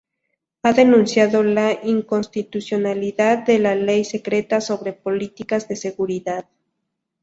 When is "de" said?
3.45-3.59, 5.67-5.75